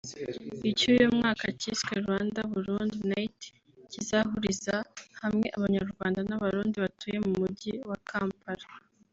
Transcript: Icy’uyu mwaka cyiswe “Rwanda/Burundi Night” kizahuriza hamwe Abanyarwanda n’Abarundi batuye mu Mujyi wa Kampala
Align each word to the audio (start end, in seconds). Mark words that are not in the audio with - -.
Icy’uyu 0.69 1.07
mwaka 1.17 1.45
cyiswe 1.59 1.91
“Rwanda/Burundi 2.03 2.97
Night” 3.11 3.39
kizahuriza 3.91 4.75
hamwe 5.21 5.47
Abanyarwanda 5.57 6.19
n’Abarundi 6.23 6.75
batuye 6.83 7.17
mu 7.25 7.31
Mujyi 7.39 7.73
wa 7.89 7.97
Kampala 8.09 8.65